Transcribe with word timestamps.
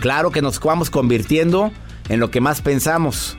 Claro 0.00 0.30
que 0.30 0.42
nos 0.42 0.58
vamos 0.58 0.88
convirtiendo 0.88 1.70
en 2.08 2.20
lo 2.20 2.30
que 2.30 2.40
más 2.40 2.62
pensamos. 2.62 3.36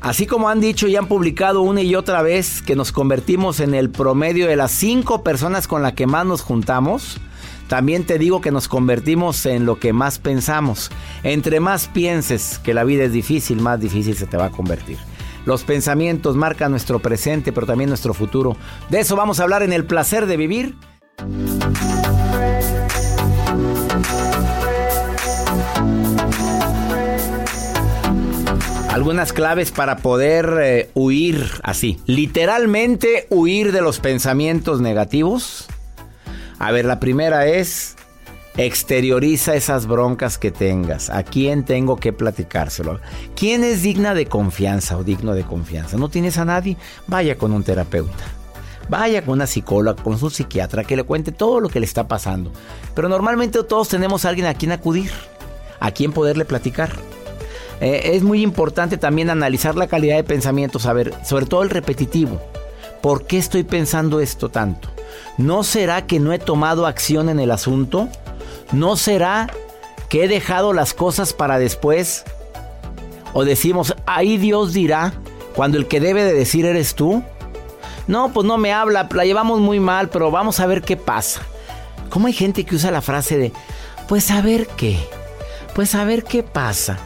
Así 0.00 0.26
como 0.26 0.48
han 0.48 0.60
dicho 0.60 0.88
y 0.88 0.96
han 0.96 1.06
publicado 1.06 1.60
una 1.60 1.82
y 1.82 1.94
otra 1.94 2.22
vez 2.22 2.62
que 2.62 2.74
nos 2.74 2.90
convertimos 2.90 3.60
en 3.60 3.74
el 3.74 3.90
promedio 3.90 4.46
de 4.46 4.56
las 4.56 4.70
cinco 4.70 5.22
personas 5.22 5.68
con 5.68 5.82
las 5.82 5.92
que 5.92 6.06
más 6.06 6.24
nos 6.24 6.40
juntamos, 6.40 7.18
también 7.68 8.04
te 8.04 8.18
digo 8.18 8.40
que 8.40 8.50
nos 8.50 8.66
convertimos 8.66 9.44
en 9.44 9.66
lo 9.66 9.78
que 9.78 9.92
más 9.92 10.18
pensamos. 10.18 10.90
Entre 11.22 11.60
más 11.60 11.88
pienses 11.88 12.58
que 12.64 12.72
la 12.72 12.84
vida 12.84 13.04
es 13.04 13.12
difícil, 13.12 13.60
más 13.60 13.78
difícil 13.78 14.16
se 14.16 14.26
te 14.26 14.38
va 14.38 14.46
a 14.46 14.50
convertir. 14.50 14.96
Los 15.44 15.64
pensamientos 15.64 16.34
marcan 16.34 16.70
nuestro 16.70 16.98
presente, 17.00 17.52
pero 17.52 17.66
también 17.66 17.90
nuestro 17.90 18.14
futuro. 18.14 18.56
De 18.88 19.00
eso 19.00 19.16
vamos 19.16 19.38
a 19.38 19.42
hablar 19.42 19.62
en 19.62 19.74
el 19.74 19.84
placer 19.84 20.26
de 20.26 20.38
vivir. 20.38 20.76
Algunas 29.00 29.32
claves 29.32 29.70
para 29.70 29.96
poder 29.96 30.58
eh, 30.60 30.90
huir 30.92 31.42
así, 31.62 31.98
literalmente 32.04 33.26
huir 33.30 33.72
de 33.72 33.80
los 33.80 33.98
pensamientos 33.98 34.82
negativos. 34.82 35.68
A 36.58 36.70
ver, 36.70 36.84
la 36.84 37.00
primera 37.00 37.46
es 37.46 37.96
exterioriza 38.58 39.54
esas 39.54 39.86
broncas 39.86 40.36
que 40.36 40.50
tengas. 40.50 41.08
¿A 41.08 41.22
quién 41.22 41.64
tengo 41.64 41.96
que 41.96 42.12
platicárselo? 42.12 43.00
¿Quién 43.34 43.64
es 43.64 43.82
digna 43.82 44.12
de 44.12 44.26
confianza 44.26 44.98
o 44.98 45.02
digno 45.02 45.32
de 45.32 45.44
confianza? 45.44 45.96
¿No 45.96 46.10
tienes 46.10 46.36
a 46.36 46.44
nadie? 46.44 46.76
Vaya 47.06 47.38
con 47.38 47.52
un 47.52 47.64
terapeuta. 47.64 48.24
Vaya 48.90 49.24
con 49.24 49.32
una 49.32 49.46
psicóloga, 49.46 50.02
con 50.02 50.18
su 50.18 50.28
psiquiatra, 50.28 50.84
que 50.84 50.96
le 50.96 51.04
cuente 51.04 51.32
todo 51.32 51.60
lo 51.60 51.70
que 51.70 51.80
le 51.80 51.86
está 51.86 52.06
pasando. 52.06 52.52
Pero 52.94 53.08
normalmente 53.08 53.64
todos 53.64 53.88
tenemos 53.88 54.26
a 54.26 54.28
alguien 54.28 54.46
a 54.46 54.52
quien 54.52 54.72
acudir, 54.72 55.10
a 55.80 55.90
quien 55.90 56.12
poderle 56.12 56.44
platicar. 56.44 56.90
Eh, 57.80 58.12
es 58.14 58.22
muy 58.22 58.42
importante 58.42 58.98
también 58.98 59.30
analizar 59.30 59.74
la 59.74 59.86
calidad 59.86 60.16
de 60.16 60.24
pensamiento, 60.24 60.78
saber, 60.78 61.14
sobre 61.24 61.46
todo 61.46 61.62
el 61.62 61.70
repetitivo. 61.70 62.40
¿Por 63.00 63.26
qué 63.26 63.38
estoy 63.38 63.64
pensando 63.64 64.20
esto 64.20 64.50
tanto? 64.50 64.90
¿No 65.38 65.62
será 65.62 66.06
que 66.06 66.20
no 66.20 66.32
he 66.32 66.38
tomado 66.38 66.86
acción 66.86 67.30
en 67.30 67.40
el 67.40 67.50
asunto? 67.50 68.08
¿No 68.72 68.96
será 68.96 69.48
que 70.10 70.24
he 70.24 70.28
dejado 70.28 70.72
las 70.72 70.92
cosas 70.92 71.32
para 71.32 71.58
después? 71.58 72.24
O 73.32 73.44
decimos, 73.44 73.94
ahí 74.04 74.36
Dios 74.36 74.74
dirá, 74.74 75.14
cuando 75.54 75.78
el 75.78 75.86
que 75.86 76.00
debe 76.00 76.24
de 76.24 76.34
decir 76.34 76.66
eres 76.66 76.94
tú. 76.94 77.22
No, 78.06 78.32
pues 78.32 78.46
no 78.46 78.58
me 78.58 78.72
habla, 78.72 79.08
la 79.14 79.24
llevamos 79.24 79.60
muy 79.60 79.80
mal, 79.80 80.10
pero 80.10 80.30
vamos 80.30 80.60
a 80.60 80.66
ver 80.66 80.82
qué 80.82 80.96
pasa. 80.96 81.40
¿Cómo 82.10 82.26
hay 82.26 82.32
gente 82.32 82.64
que 82.64 82.74
usa 82.74 82.90
la 82.90 83.02
frase 83.02 83.38
de, 83.38 83.52
pues 84.08 84.30
a 84.30 84.42
ver 84.42 84.66
qué? 84.66 84.98
Pues 85.74 85.94
a 85.94 86.04
ver 86.04 86.24
qué 86.24 86.42
pasa. 86.42 86.98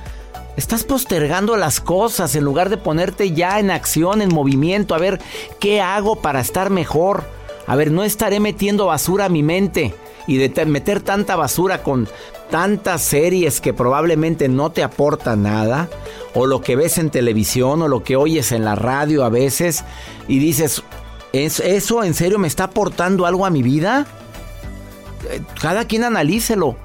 Estás 0.56 0.84
postergando 0.84 1.56
las 1.56 1.81
cosas 1.81 2.37
en 2.37 2.44
lugar 2.44 2.70
de 2.70 2.76
ponerte 2.76 3.32
ya 3.32 3.59
en 3.59 3.70
acción, 3.70 4.22
en 4.22 4.32
movimiento, 4.32 4.94
a 4.94 4.98
ver 4.98 5.20
qué 5.59 5.81
hago 5.81 6.16
para 6.16 6.41
estar 6.41 6.70
mejor. 6.70 7.25
A 7.66 7.75
ver, 7.75 7.91
no 7.91 8.04
estaré 8.04 8.38
metiendo 8.38 8.87
basura 8.87 9.25
a 9.25 9.28
mi 9.28 9.43
mente 9.43 9.94
y 10.26 10.37
de 10.37 10.64
meter 10.66 11.00
tanta 11.00 11.34
basura 11.34 11.82
con 11.82 12.09
tantas 12.50 13.03
series 13.03 13.60
que 13.60 13.75
probablemente 13.75 14.48
no 14.48 14.70
te 14.70 14.82
aportan 14.82 15.43
nada, 15.43 15.88
o 16.34 16.47
lo 16.47 16.60
que 16.60 16.76
ves 16.76 16.98
en 16.98 17.10
televisión, 17.10 17.82
o 17.82 17.88
lo 17.88 18.04
que 18.04 18.16
oyes 18.16 18.53
en 18.53 18.64
la 18.64 18.76
radio 18.76 19.25
a 19.25 19.28
veces, 19.28 19.84
y 20.28 20.38
dices, 20.38 20.82
¿eso 21.32 22.04
en 22.04 22.14
serio 22.14 22.38
me 22.38 22.48
está 22.48 22.64
aportando 22.64 23.26
algo 23.26 23.44
a 23.44 23.50
mi 23.50 23.62
vida? 23.62 24.06
Eh, 25.31 25.43
cada 25.60 25.87
quien 25.87 26.04
analícelo. 26.04 26.76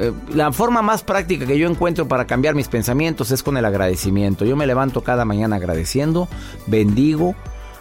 Eh, 0.00 0.12
la 0.32 0.52
forma 0.52 0.80
más 0.80 1.02
práctica 1.02 1.44
que 1.44 1.58
yo 1.58 1.68
encuentro 1.68 2.06
para 2.06 2.26
cambiar 2.26 2.54
mis 2.54 2.68
pensamientos 2.68 3.32
es 3.32 3.42
con 3.42 3.56
el 3.56 3.64
agradecimiento. 3.64 4.44
Yo 4.44 4.54
me 4.54 4.66
levanto 4.66 5.02
cada 5.02 5.24
mañana 5.24 5.56
agradeciendo, 5.56 6.28
bendigo, 6.68 7.34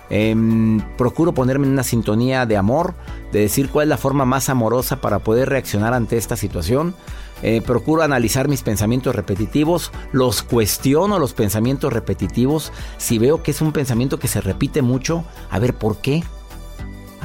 em, 0.09 0.81
procuro 0.97 1.33
ponerme 1.33 1.67
en 1.67 1.73
una 1.73 1.83
sintonía 1.83 2.47
de 2.47 2.57
amor, 2.57 2.95
de 3.31 3.41
decir 3.41 3.69
cuál 3.69 3.83
es 3.83 3.89
la 3.89 3.97
forma 3.97 4.25
más 4.25 4.49
amorosa 4.49 4.99
para 4.99 5.19
poder 5.19 5.49
reaccionar 5.49 5.93
ante 5.93 6.17
esta 6.17 6.35
situación. 6.35 6.95
Eh, 7.43 7.61
procuro 7.61 8.01
analizar 8.01 8.47
mis 8.47 8.63
pensamientos 8.63 9.15
repetitivos, 9.15 9.91
los 10.11 10.41
cuestiono 10.41 11.19
los 11.19 11.33
pensamientos 11.33 11.93
repetitivos. 11.93 12.71
Si 12.97 13.19
veo 13.19 13.43
que 13.43 13.51
es 13.51 13.61
un 13.61 13.73
pensamiento 13.73 14.17
que 14.17 14.27
se 14.27 14.41
repite 14.41 14.81
mucho, 14.81 15.23
a 15.51 15.59
ver 15.59 15.75
por 15.75 15.97
qué. 15.97 16.23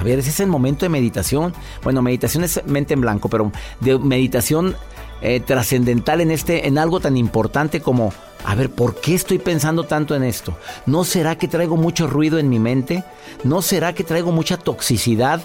A 0.02 0.04
ver, 0.04 0.18
ese 0.18 0.30
es 0.30 0.40
el 0.40 0.48
momento 0.48 0.84
de 0.84 0.88
meditación. 0.88 1.54
Bueno, 1.84 2.02
meditación 2.02 2.42
es 2.42 2.60
mente 2.66 2.92
en 2.92 3.02
blanco, 3.02 3.28
pero 3.28 3.52
de 3.78 4.00
meditación 4.00 4.74
eh, 5.20 5.38
trascendental 5.38 6.20
en 6.20 6.32
este, 6.32 6.66
en 6.66 6.76
algo 6.76 6.98
tan 6.98 7.16
importante 7.16 7.80
como, 7.80 8.12
a 8.44 8.56
ver, 8.56 8.68
¿por 8.68 9.00
qué 9.00 9.14
estoy 9.14 9.38
pensando 9.38 9.84
tanto 9.84 10.16
en 10.16 10.24
esto? 10.24 10.58
¿No 10.86 11.04
será 11.04 11.38
que 11.38 11.46
traigo 11.46 11.76
mucho 11.76 12.08
ruido 12.08 12.40
en 12.40 12.48
mi 12.48 12.58
mente? 12.58 13.04
¿No 13.44 13.62
será 13.62 13.92
que 13.92 14.02
traigo 14.02 14.32
mucha 14.32 14.56
toxicidad? 14.56 15.40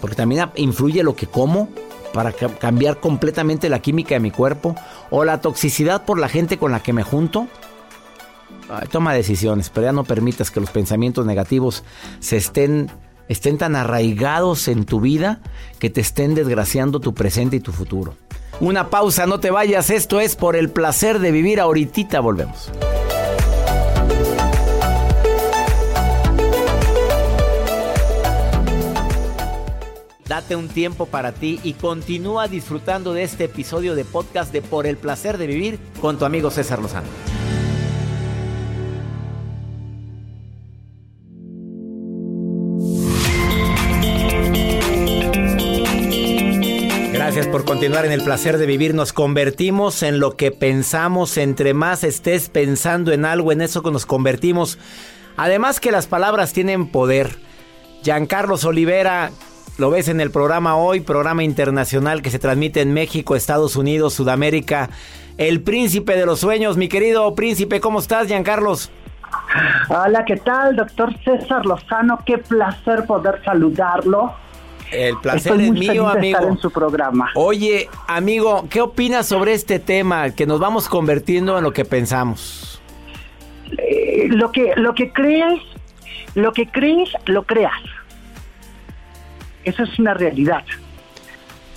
Porque 0.00 0.14
también 0.14 0.48
influye 0.54 1.02
lo 1.02 1.16
que 1.16 1.26
como 1.26 1.68
para 2.14 2.30
cambiar 2.30 3.00
completamente 3.00 3.68
la 3.68 3.80
química 3.80 4.14
de 4.14 4.20
mi 4.20 4.30
cuerpo. 4.30 4.76
O 5.10 5.24
la 5.24 5.40
toxicidad 5.40 6.04
por 6.04 6.20
la 6.20 6.28
gente 6.28 6.56
con 6.56 6.70
la 6.70 6.84
que 6.84 6.92
me 6.92 7.02
junto. 7.02 7.48
toma 8.92 9.12
decisiones, 9.12 9.70
pero 9.70 9.86
ya 9.86 9.92
no 9.92 10.04
permitas 10.04 10.52
que 10.52 10.60
los 10.60 10.70
pensamientos 10.70 11.26
negativos 11.26 11.82
se 12.20 12.36
estén 12.36 12.88
estén 13.32 13.58
tan 13.58 13.76
arraigados 13.76 14.68
en 14.68 14.84
tu 14.84 15.00
vida 15.00 15.40
que 15.78 15.90
te 15.90 16.00
estén 16.00 16.34
desgraciando 16.34 17.00
tu 17.00 17.14
presente 17.14 17.56
y 17.56 17.60
tu 17.60 17.72
futuro. 17.72 18.14
Una 18.60 18.90
pausa, 18.90 19.26
no 19.26 19.40
te 19.40 19.50
vayas, 19.50 19.90
esto 19.90 20.20
es 20.20 20.36
por 20.36 20.54
el 20.54 20.70
placer 20.70 21.18
de 21.18 21.32
vivir, 21.32 21.58
ahorita 21.58 22.20
volvemos. 22.20 22.70
Date 30.26 30.56
un 30.56 30.68
tiempo 30.68 31.06
para 31.06 31.32
ti 31.32 31.60
y 31.62 31.74
continúa 31.74 32.48
disfrutando 32.48 33.12
de 33.12 33.22
este 33.22 33.44
episodio 33.44 33.94
de 33.94 34.06
podcast 34.06 34.50
de 34.50 34.62
Por 34.62 34.86
el 34.86 34.96
placer 34.96 35.36
de 35.36 35.46
vivir 35.46 35.78
con 36.00 36.18
tu 36.18 36.24
amigo 36.24 36.50
César 36.50 36.80
Lozano. 36.80 37.08
En 47.84 48.12
el 48.12 48.22
placer 48.22 48.58
de 48.58 48.66
vivir. 48.66 48.94
Nos 48.94 49.12
convertimos 49.12 50.04
en 50.04 50.20
lo 50.20 50.36
que 50.36 50.52
pensamos. 50.52 51.36
Entre 51.36 51.74
más 51.74 52.04
estés 52.04 52.48
pensando 52.48 53.10
en 53.10 53.24
algo, 53.24 53.50
en 53.50 53.60
eso 53.60 53.82
que 53.82 53.90
nos 53.90 54.06
convertimos. 54.06 54.78
Además 55.36 55.80
que 55.80 55.90
las 55.90 56.06
palabras 56.06 56.52
tienen 56.52 56.86
poder. 56.86 57.30
Giancarlos 58.04 58.64
Olivera, 58.64 59.32
lo 59.78 59.90
ves 59.90 60.06
en 60.06 60.20
el 60.20 60.30
programa 60.30 60.76
hoy, 60.76 61.00
programa 61.00 61.42
internacional 61.42 62.22
que 62.22 62.30
se 62.30 62.38
transmite 62.38 62.82
en 62.82 62.92
México, 62.94 63.34
Estados 63.34 63.74
Unidos, 63.74 64.14
Sudamérica. 64.14 64.88
El 65.36 65.60
príncipe 65.60 66.14
de 66.14 66.24
los 66.24 66.38
sueños, 66.38 66.76
mi 66.76 66.88
querido 66.88 67.34
príncipe, 67.34 67.80
¿cómo 67.80 67.98
estás, 67.98 68.28
Giancarlos? 68.28 68.92
Hola, 69.88 70.24
¿qué 70.24 70.36
tal, 70.36 70.76
doctor 70.76 71.12
César 71.24 71.66
Lozano? 71.66 72.20
Qué 72.24 72.38
placer 72.38 73.06
poder 73.06 73.42
saludarlo. 73.44 74.34
El 74.92 75.16
placer 75.18 75.60
es 75.60 75.72
mío, 75.72 76.06
amigo. 76.06 76.40
en 76.40 76.58
su 76.58 76.70
programa. 76.70 77.30
Oye, 77.34 77.88
amigo, 78.06 78.66
¿qué 78.68 78.80
opinas 78.80 79.26
sobre 79.26 79.54
este 79.54 79.78
tema 79.78 80.30
que 80.30 80.46
nos 80.46 80.60
vamos 80.60 80.88
convirtiendo 80.88 81.56
en 81.56 81.64
lo 81.64 81.72
que 81.72 81.84
pensamos? 81.84 82.80
Eh, 83.78 84.28
lo 84.28 84.52
que 84.52 84.74
lo 84.76 84.94
que 84.94 85.12
crees, 85.12 85.62
lo 86.34 86.52
que 86.52 86.68
crees, 86.68 87.10
lo 87.24 87.44
creas. 87.44 87.72
Eso 89.64 89.82
es 89.84 89.98
una 89.98 90.12
realidad. 90.12 90.64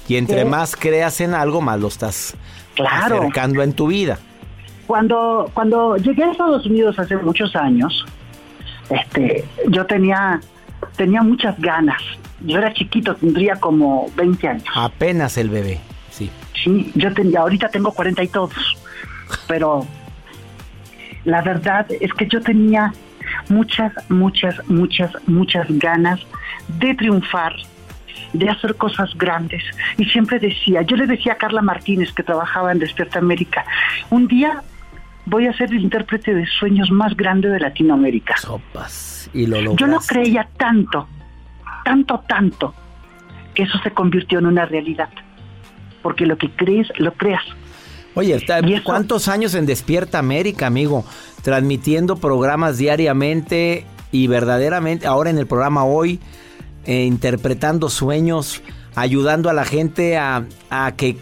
Y 0.07 0.18
entre 0.18 0.44
más 0.45 0.75
creas 0.75 1.21
en 1.21 1.33
algo, 1.33 1.61
más 1.61 1.79
lo 1.79 1.88
estás 1.88 2.35
claro. 2.75 3.19
acercando 3.19 3.63
en 3.63 3.73
tu 3.73 3.88
vida. 3.88 4.19
Cuando 4.88 5.50
cuando 5.53 5.95
llegué 5.97 6.23
a 6.23 6.31
Estados 6.31 6.65
Unidos 6.65 7.00
hace 7.00 7.15
muchos 7.18 7.56
años, 7.56 8.06
este, 8.89 9.45
yo 9.69 9.85
tenía 9.85 10.41
tenía 10.95 11.21
muchas 11.21 11.59
ganas 11.59 12.01
yo 12.42 12.57
era 12.57 12.74
chiquito, 12.74 13.15
tendría 13.15 13.56
como 13.56 14.12
20 14.15 14.47
años. 14.47 14.63
Apenas 14.74 15.38
el 15.38 15.50
bebé, 15.50 15.80
sí. 16.09 16.30
Sí, 16.63 16.92
yo 16.95 17.13
tenía, 17.13 17.42
ahorita 17.42 17.69
tengo 17.69 17.92
40 17.92 18.24
y 18.24 18.27
todos, 18.27 18.77
pero 19.47 19.86
la 21.24 21.42
verdad 21.42 21.88
es 22.00 22.13
que 22.13 22.27
yo 22.27 22.42
tenía 22.42 22.94
muchas, 23.50 23.94
muchas, 24.09 24.56
muchas, 24.68 25.12
muchas 25.27 25.68
ganas 25.69 26.19
de 26.68 26.94
triunfar, 26.94 27.56
de 28.33 28.50
hacer 28.50 28.75
cosas 28.75 29.15
grandes. 29.18 29.63
Y 29.97 30.06
siempre 30.06 30.39
decía, 30.39 30.81
yo 30.81 30.97
le 30.97 31.07
decía 31.07 31.33
a 31.33 31.38
Carla 31.38 31.62
Martínez, 31.62 32.12
que 32.13 32.24
trabajaba 32.24 32.71
en 32.71 32.80
Despierta 32.80 33.19
América, 33.19 33.65
un 34.09 34.27
día 34.27 34.62
voy 35.25 35.47
a 35.47 35.53
ser 35.53 35.71
el 35.71 35.80
intérprete 35.80 36.33
de 36.33 36.45
sueños 36.45 36.92
más 36.92 37.15
grande 37.15 37.50
de 37.50 37.59
Latinoamérica. 37.59 38.38
Sopas. 38.38 39.14
Y 39.35 39.45
lo 39.45 39.75
Yo 39.75 39.85
no 39.85 39.99
creía 39.99 40.47
tanto 40.57 41.07
tanto, 41.85 42.21
tanto, 42.27 42.73
que 43.53 43.63
eso 43.63 43.77
se 43.83 43.91
convirtió 43.91 44.39
en 44.39 44.47
una 44.47 44.65
realidad. 44.65 45.09
Porque 46.01 46.25
lo 46.25 46.37
que 46.37 46.49
crees, 46.49 46.87
lo 46.97 47.13
creas. 47.13 47.43
Oye, 48.15 48.43
¿cuántos 48.83 49.27
años 49.27 49.53
en 49.55 49.65
Despierta 49.65 50.19
América, 50.19 50.67
amigo? 50.67 51.05
Transmitiendo 51.43 52.17
programas 52.17 52.77
diariamente 52.77 53.85
y 54.11 54.27
verdaderamente, 54.27 55.05
ahora 55.05 55.29
en 55.29 55.37
el 55.37 55.47
programa 55.47 55.85
hoy, 55.85 56.19
eh, 56.85 57.05
interpretando 57.05 57.89
sueños, 57.89 58.61
ayudando 58.95 59.49
a 59.49 59.53
la 59.53 59.65
gente 59.65 60.17
a, 60.17 60.45
a 60.69 60.93
que 60.93 61.17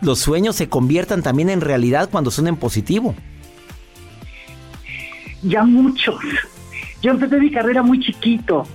los 0.00 0.20
sueños 0.20 0.56
se 0.56 0.68
conviertan 0.68 1.22
también 1.22 1.50
en 1.50 1.60
realidad 1.60 2.08
cuando 2.10 2.30
son 2.30 2.46
en 2.46 2.56
positivo. 2.56 3.14
Ya 5.42 5.64
muchos. 5.64 6.16
Yo 7.02 7.12
empecé 7.12 7.38
mi 7.38 7.50
carrera 7.50 7.82
muy 7.82 8.00
chiquito 8.00 8.66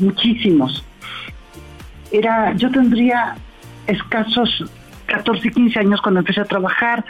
muchísimos. 0.00 0.84
Era, 2.10 2.54
yo 2.54 2.70
tendría 2.70 3.36
escasos 3.86 4.64
14, 5.06 5.50
15 5.50 5.78
años 5.78 6.00
cuando 6.00 6.20
empecé 6.20 6.40
a 6.40 6.44
trabajar, 6.44 7.04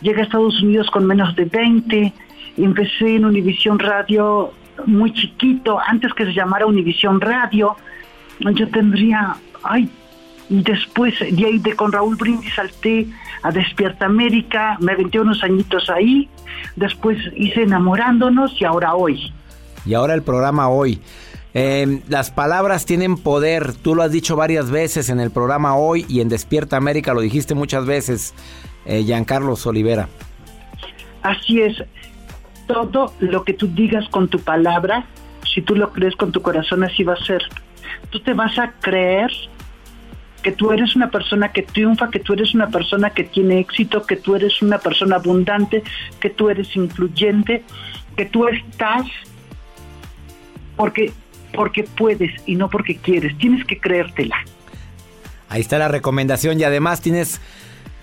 llegué 0.00 0.20
a 0.20 0.24
Estados 0.24 0.60
Unidos 0.62 0.90
con 0.90 1.06
menos 1.06 1.34
de 1.36 1.44
20, 1.44 2.12
empecé 2.58 3.16
en 3.16 3.24
Univisión 3.24 3.78
Radio 3.78 4.52
muy 4.86 5.12
chiquito, 5.12 5.78
antes 5.78 6.12
que 6.14 6.24
se 6.24 6.32
llamara 6.32 6.66
Univisión 6.66 7.20
Radio, 7.20 7.76
yo 8.40 8.68
tendría, 8.68 9.36
ay, 9.62 9.88
y 10.50 10.62
después 10.62 11.18
de 11.20 11.46
ahí 11.46 11.58
de 11.58 11.74
con 11.74 11.92
Raúl 11.92 12.16
Brindis 12.16 12.54
salté 12.54 13.06
a 13.42 13.52
Despierta 13.52 14.06
América, 14.06 14.76
me 14.80 14.92
aventé 14.92 15.20
unos 15.20 15.42
añitos 15.44 15.88
ahí, 15.88 16.28
después 16.74 17.18
hice 17.36 17.62
Enamorándonos 17.62 18.60
y 18.60 18.64
ahora 18.64 18.94
hoy. 18.94 19.32
Y 19.84 19.94
ahora 19.94 20.14
el 20.14 20.22
programa 20.22 20.68
hoy. 20.68 21.00
Em, 21.56 22.00
las 22.08 22.32
palabras 22.32 22.84
tienen 22.84 23.16
poder, 23.16 23.74
tú 23.74 23.94
lo 23.94 24.02
has 24.02 24.10
dicho 24.10 24.34
varias 24.34 24.72
veces 24.72 25.08
en 25.08 25.20
el 25.20 25.30
programa 25.30 25.76
hoy 25.76 26.04
y 26.08 26.20
en 26.20 26.28
Despierta 26.28 26.76
América, 26.76 27.14
lo 27.14 27.20
dijiste 27.20 27.54
muchas 27.54 27.86
veces, 27.86 28.34
eh, 28.86 29.04
Giancarlos 29.04 29.64
Olivera. 29.64 30.08
Así 31.22 31.60
es, 31.60 31.76
todo 32.66 33.12
lo 33.20 33.44
que 33.44 33.54
tú 33.54 33.68
digas 33.68 34.08
con 34.08 34.28
tu 34.28 34.40
palabra, 34.40 35.06
si 35.54 35.62
tú 35.62 35.76
lo 35.76 35.92
crees 35.92 36.16
con 36.16 36.32
tu 36.32 36.42
corazón, 36.42 36.82
así 36.82 37.04
va 37.04 37.14
a 37.14 37.24
ser. 37.24 37.42
Tú 38.10 38.18
te 38.20 38.34
vas 38.34 38.58
a 38.58 38.72
creer 38.80 39.30
que 40.42 40.50
tú 40.52 40.72
eres 40.72 40.96
una 40.96 41.10
persona 41.10 41.52
que 41.52 41.62
triunfa, 41.62 42.10
que 42.10 42.18
tú 42.18 42.32
eres 42.32 42.52
una 42.54 42.68
persona 42.68 43.10
que 43.10 43.24
tiene 43.24 43.60
éxito, 43.60 44.02
que 44.02 44.16
tú 44.16 44.34
eres 44.34 44.60
una 44.60 44.78
persona 44.78 45.16
abundante, 45.16 45.82
que 46.20 46.30
tú 46.30 46.50
eres 46.50 46.74
influyente, 46.76 47.62
que 48.16 48.26
tú 48.26 48.46
estás 48.48 49.06
porque 50.76 51.12
porque 51.54 51.84
puedes 51.84 52.32
y 52.46 52.56
no 52.56 52.68
porque 52.68 52.96
quieres. 52.96 53.36
Tienes 53.38 53.64
que 53.64 53.78
creértela. 53.78 54.36
Ahí 55.48 55.60
está 55.60 55.78
la 55.78 55.88
recomendación 55.88 56.58
y 56.58 56.64
además 56.64 57.00
tienes 57.00 57.40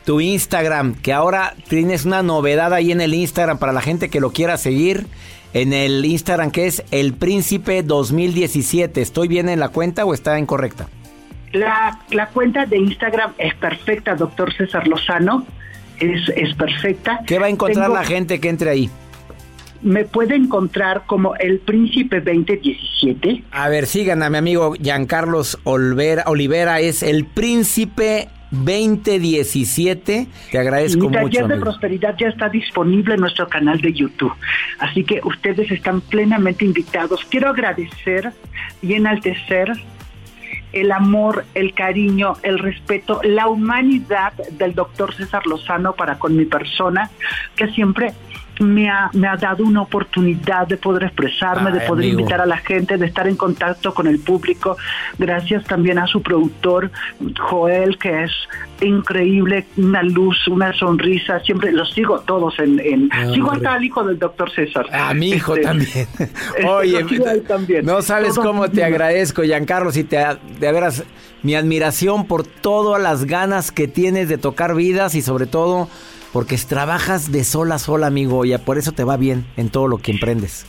tu 0.06 0.22
Instagram, 0.22 0.96
que 0.96 1.14
ahora 1.14 1.54
tienes 1.68 2.06
una 2.06 2.24
novedad 2.24 2.74
ahí 2.74 2.92
en 2.92 3.02
el 3.02 3.14
Instagram 3.14 3.58
para 3.58 3.74
la 3.74 3.82
gente 3.82 4.10
que 4.10 4.20
lo 4.20 4.32
quiera 4.32 4.58
seguir. 4.58 5.06
En 5.54 5.74
el 5.74 6.06
Instagram 6.06 6.50
que 6.50 6.66
es 6.66 6.82
El 6.92 7.14
Príncipe 7.14 7.84
2017. 7.84 9.02
¿Estoy 9.02 9.28
bien 9.28 9.50
en 9.50 9.60
la 9.60 9.68
cuenta 9.68 10.06
o 10.06 10.14
está 10.14 10.40
incorrecta? 10.40 10.88
La, 11.52 12.00
la 12.12 12.28
cuenta 12.28 12.66
de 12.66 12.78
Instagram 12.78 13.34
es 13.38 13.54
perfecta, 13.56 14.16
doctor 14.16 14.54
César 14.54 14.88
Lozano. 14.88 15.46
Es, 16.00 16.30
es 16.38 16.56
perfecta. 16.56 17.20
¿Qué 17.28 17.38
va 17.38 17.48
a 17.48 17.50
encontrar 17.50 17.90
la 17.90 18.06
gente 18.06 18.40
que 18.40 18.48
entre 18.48 18.70
ahí? 18.70 18.90
Me 19.82 20.06
puede 20.06 20.36
encontrar 20.36 21.04
como 21.06 21.36
el 21.36 21.60
Príncipe 21.60 22.22
2017. 22.22 23.44
A 23.52 23.70
ver, 23.70 23.88
sigan 23.88 24.24
a 24.24 24.30
mi 24.30 24.38
amigo 24.38 24.74
Giancarlos 24.74 25.60
Olivera, 25.64 26.24
Olivera 26.28 26.80
es 26.80 27.04
el 27.04 27.26
Príncipe 27.26 28.30
2017. 28.52 30.28
Te 30.52 30.58
agradezco 30.58 31.10
Mi 31.10 31.18
mucho. 31.18 31.48
de 31.48 31.58
prosperidad 31.58 32.16
ya 32.18 32.28
está 32.28 32.50
disponible 32.50 33.16
en 33.16 33.22
nuestro 33.22 33.48
canal 33.48 33.80
de 33.82 33.94
YouTube. 33.94 34.34
Así 34.80 35.04
que 35.04 35.22
ustedes 35.24 35.72
están 35.72 36.02
plenamente 36.02 36.66
invitados. 36.66 37.26
Quiero 37.30 37.50
agradecer 37.50 38.32
y 38.82 38.94
enaltecer 38.94 39.72
el 40.74 40.92
amor, 40.92 41.46
el 41.54 41.74
cariño, 41.74 42.34
el 42.44 42.60
respeto, 42.60 43.22
la 43.24 43.48
humanidad 43.48 44.34
del 44.52 44.74
doctor 44.74 45.14
César 45.14 45.46
Lozano 45.46 45.94
para 45.94 46.18
con 46.18 46.36
mi 46.36 46.46
persona, 46.46 47.10
que 47.56 47.68
siempre 47.68 48.14
me 48.62 48.90
ha, 48.90 49.10
me 49.14 49.28
ha 49.28 49.36
dado 49.36 49.64
una 49.64 49.82
oportunidad 49.82 50.68
de 50.68 50.78
poder 50.78 51.04
expresarme, 51.04 51.72
de 51.72 51.82
poder 51.82 52.06
invitar 52.06 52.42
a 52.42 52.46
la 52.46 52.58
gente, 52.58 52.98
de 52.98 53.06
estar 53.06 53.28
en 53.28 53.36
contacto 53.36 53.94
con 53.94 54.08
el 54.08 54.20
público. 54.20 54.78
Gracias 55.18 55.64
también 55.66 55.98
a 55.98 56.08
su 56.08 56.22
productor, 56.22 56.92
Joel, 57.40 57.98
que 57.98 58.24
es 58.24 58.32
increíble, 58.82 59.66
una 59.78 60.04
luz, 60.04 60.48
una 60.48 60.74
sonrisa. 60.74 61.40
Siempre 61.42 61.72
los 61.72 61.92
sigo 61.94 62.20
todos 62.22 62.58
en. 62.60 63.10
sigo 63.34 63.52
hasta 63.52 63.74
al 63.74 63.84
hijo 63.84 64.04
del 64.04 64.20
doctor 64.20 64.52
César. 64.52 64.88
A 64.92 65.14
mi 65.14 65.30
hijo 65.30 65.56
este, 65.56 65.66
también. 65.66 66.08
Este, 66.52 66.68
Oye, 66.68 67.42
también. 67.48 67.86
no 67.86 68.02
sabes 68.02 68.38
cómo 68.38 68.70
te 68.70 68.84
agradezco, 68.84 69.44
Giancarlo, 69.44 69.92
y 69.94 70.04
te, 70.04 70.18
de 70.18 70.72
veras 70.72 71.04
mi 71.44 71.56
admiración 71.56 72.28
por 72.28 72.46
todas 72.46 73.02
las 73.02 73.26
ganas 73.26 73.72
que 73.72 73.88
tienes 73.88 74.30
de 74.30 74.38
tocar 74.38 74.76
vidas 74.76 75.16
y 75.16 75.22
sobre 75.22 75.46
todo 75.46 75.88
porque 76.34 76.58
trabajas 76.58 77.32
de 77.32 77.44
sola 77.44 77.76
a 77.76 77.80
sola, 77.80 78.08
amigo, 78.08 78.46
y 78.46 78.58
por 78.58 78.78
eso 78.78 78.92
te 78.92 79.04
va 79.04 79.18
bien 79.18 79.46
en 79.58 79.70
todo 79.70 79.88
lo 79.88 79.98
que 79.98 80.12
emprendes. 80.12 80.66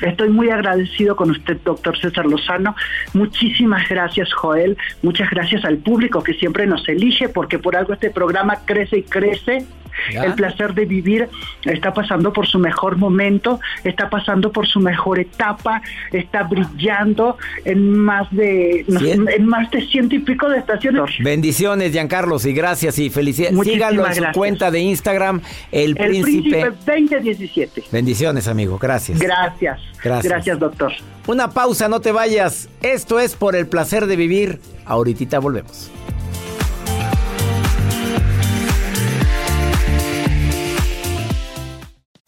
Estoy 0.00 0.30
muy 0.30 0.50
agradecido 0.50 1.14
con 1.14 1.30
usted, 1.30 1.58
doctor 1.64 1.96
César 1.96 2.26
Lozano. 2.26 2.74
Muchísimas 3.14 3.88
gracias, 3.88 4.32
Joel. 4.32 4.76
Muchas 5.02 5.30
gracias 5.30 5.64
al 5.64 5.78
público 5.78 6.22
que 6.22 6.34
siempre 6.34 6.66
nos 6.66 6.88
elige, 6.88 7.28
porque 7.28 7.58
por 7.58 7.76
algo 7.76 7.92
este 7.92 8.10
programa 8.10 8.60
crece 8.64 8.98
y 8.98 9.02
crece 9.04 9.64
el 10.12 10.34
placer 10.34 10.74
de 10.74 10.84
vivir 10.84 11.28
está 11.64 11.92
pasando 11.92 12.32
por 12.32 12.46
su 12.46 12.58
mejor 12.58 12.96
momento, 12.96 13.60
está 13.84 14.10
pasando 14.10 14.52
por 14.52 14.66
su 14.66 14.80
mejor 14.80 15.20
etapa, 15.20 15.82
está 16.12 16.44
brillando 16.44 17.36
en 17.64 17.96
más 17.98 18.30
de 18.30 18.84
en 18.88 19.46
más 19.46 19.70
de 19.70 19.86
ciento 19.86 20.14
y 20.14 20.20
pico 20.20 20.48
de 20.48 20.58
estaciones. 20.58 21.10
Bendiciones, 21.20 21.92
Giancarlos, 21.92 22.44
y 22.46 22.52
gracias 22.52 22.98
y 22.98 23.10
felicidades. 23.10 23.58
Síganlo 23.62 24.06
en 24.06 24.14
su 24.14 24.24
cuenta 24.32 24.70
de 24.70 24.80
Instagram, 24.80 25.40
El, 25.70 25.96
Príncipe. 25.96 26.72
2017. 26.86 27.84
Bendiciones, 27.90 28.48
amigo. 28.48 28.78
Gracias. 28.78 29.18
Gracias. 29.18 29.80
Gracias. 30.02 30.32
Gracias, 30.32 30.58
doctor. 30.58 30.92
Una 31.26 31.50
pausa, 31.50 31.88
no 31.88 32.00
te 32.00 32.12
vayas. 32.12 32.68
Esto 32.82 33.20
es 33.20 33.36
por 33.36 33.54
el 33.54 33.66
placer 33.66 34.06
de 34.06 34.16
vivir. 34.16 34.60
Ahorita 34.84 35.38
volvemos. 35.38 35.90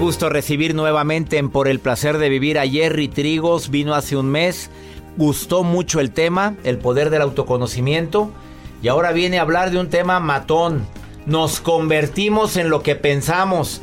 Gusto 0.00 0.30
recibir 0.30 0.74
nuevamente 0.74 1.36
en 1.36 1.50
Por 1.50 1.68
el 1.68 1.78
placer 1.78 2.16
de 2.16 2.30
vivir 2.30 2.58
a 2.58 2.66
Jerry 2.66 3.08
Trigos. 3.08 3.70
Vino 3.70 3.94
hace 3.94 4.16
un 4.16 4.30
mes, 4.30 4.70
gustó 5.18 5.62
mucho 5.62 6.00
el 6.00 6.10
tema, 6.10 6.56
el 6.64 6.78
poder 6.78 7.10
del 7.10 7.20
autoconocimiento. 7.20 8.30
Y 8.82 8.88
ahora 8.88 9.12
viene 9.12 9.38
a 9.38 9.42
hablar 9.42 9.70
de 9.70 9.78
un 9.78 9.90
tema 9.90 10.18
matón. 10.18 10.86
Nos 11.26 11.60
convertimos 11.60 12.56
en 12.56 12.70
lo 12.70 12.82
que 12.82 12.96
pensamos. 12.96 13.82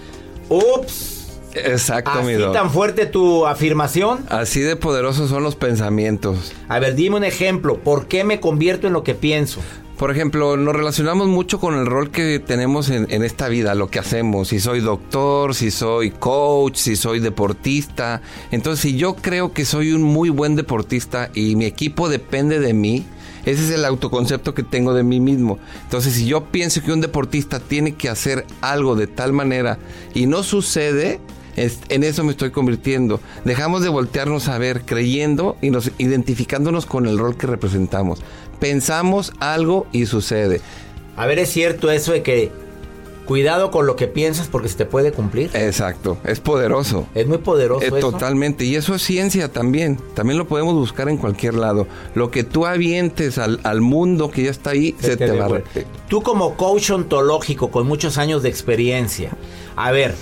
Ups. 0.50 1.40
Exacto, 1.54 2.12
¿Así 2.12 2.36
mi 2.36 2.52
tan 2.52 2.72
fuerte 2.72 3.06
tu 3.06 3.46
afirmación? 3.46 4.26
Así 4.30 4.60
de 4.60 4.76
poderosos 4.76 5.30
son 5.30 5.44
los 5.44 5.56
pensamientos. 5.56 6.52
A 6.68 6.80
ver, 6.80 6.96
dime 6.96 7.18
un 7.18 7.24
ejemplo. 7.24 7.78
¿Por 7.78 8.08
qué 8.08 8.24
me 8.24 8.40
convierto 8.40 8.88
en 8.88 8.94
lo 8.94 9.04
que 9.04 9.14
pienso? 9.14 9.62
Por 9.98 10.12
ejemplo, 10.12 10.58
nos 10.58 10.76
relacionamos 10.76 11.28
mucho 11.28 11.60
con 11.60 11.74
el 11.74 11.88
rol 11.88 12.12
que 12.12 12.38
tenemos 12.40 12.90
en, 12.90 13.08
en, 13.10 13.24
esta 13.24 13.48
vida, 13.48 13.74
lo 13.74 13.90
que 13.90 13.98
hacemos. 13.98 14.50
Si 14.50 14.60
soy 14.60 14.80
doctor, 14.80 15.56
si 15.56 15.72
soy 15.72 16.12
coach, 16.12 16.76
si 16.76 16.96
soy 16.96 17.20
deportista. 17.20 18.22
Entonces, 18.52 18.82
si 18.82 18.96
yo 18.96 19.16
creo 19.16 19.54
que 19.54 19.66
soy 19.66 19.94
un 19.94 20.04
muy 20.04 20.30
buen 20.30 20.56
deportista 20.56 21.32
y 21.34 21.56
mi 21.56 21.66
equipo 21.66 22.10
depende 22.10 22.60
de 22.60 22.76
mí, 22.76 23.08
ese 23.48 23.64
es 23.64 23.72
el 23.72 23.86
autoconcepto 23.86 24.54
que 24.54 24.62
tengo 24.62 24.94
de 24.94 25.04
mí 25.04 25.20
mismo. 25.20 25.58
Entonces, 25.84 26.14
si 26.14 26.28
yo 26.28 26.46
pienso 26.46 26.84
que 26.84 26.92
un 26.92 27.02
deportista 27.02 27.60
tiene 27.60 27.96
que 27.96 28.10
hacer 28.10 28.46
algo 28.62 28.96
de 28.96 29.08
tal 29.08 29.34
manera 29.34 29.80
y 30.14 30.28
no 30.28 30.44
sucede, 30.44 31.20
en 31.58 32.04
eso 32.04 32.24
me 32.24 32.32
estoy 32.32 32.52
convirtiendo. 32.52 33.20
Dejamos 33.44 33.82
de 33.82 33.90
voltearnos 33.90 34.48
a 34.48 34.58
ver 34.58 34.84
creyendo 34.86 35.58
y 35.62 35.72
nos 35.72 35.92
identificándonos 35.98 36.86
con 36.86 37.08
el 37.08 37.18
rol 37.18 37.36
que 37.36 37.48
representamos. 37.48 38.22
Pensamos 38.60 39.34
algo 39.40 39.88
y 39.92 40.06
sucede. 40.06 40.62
A 41.16 41.26
ver, 41.26 41.40
es 41.40 41.50
cierto 41.50 41.92
eso 41.92 42.12
de 42.12 42.24
que 42.24 42.52
cuidado 43.28 43.72
con 43.72 43.86
lo 43.86 43.96
que 43.96 44.08
piensas 44.08 44.48
porque 44.48 44.70
se 44.70 44.78
te 44.78 44.86
puede 44.86 45.12
cumplir. 45.12 45.52
Exacto, 45.54 46.18
es 46.24 46.40
poderoso. 46.40 47.08
Es 47.14 47.28
muy 47.28 47.40
poderoso. 47.40 47.82
Es 47.82 47.94
eso. 47.94 48.12
Totalmente. 48.12 48.64
Y 48.64 48.76
eso 48.76 48.96
es 48.96 49.02
ciencia 49.02 49.52
también. 49.52 50.00
También 50.16 50.38
lo 50.38 50.48
podemos 50.48 50.74
buscar 50.74 51.10
en 51.10 51.18
cualquier 51.18 51.56
lado. 51.56 51.88
Lo 52.16 52.32
que 52.32 52.44
tú 52.44 52.66
avientes 52.66 53.38
al, 53.38 53.60
al 53.64 53.82
mundo 53.82 54.32
que 54.32 54.44
ya 54.44 54.52
está 54.52 54.72
ahí, 54.72 54.96
se, 55.00 55.08
se 55.08 55.18
te, 55.18 55.28
te 55.28 55.32
va 55.38 55.46
a... 55.46 55.62
Tú 56.08 56.24
como 56.24 56.56
coach 56.56 56.92
ontológico 56.92 57.70
con 57.70 57.86
muchos 57.86 58.18
años 58.18 58.42
de 58.44 58.50
experiencia, 58.50 59.32
a 59.76 59.92
ver, 59.92 60.16